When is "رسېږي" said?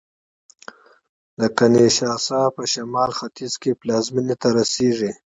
4.57-5.11